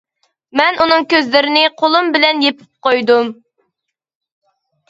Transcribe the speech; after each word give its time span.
مەن 0.59 0.79
ئۇنىڭ 0.85 1.05
كۆزلىرىنى 1.11 1.61
قولۇم 1.81 2.09
بىلەن 2.17 2.41
يېپىپ 2.47 2.89
قويدۇم. 2.89 3.31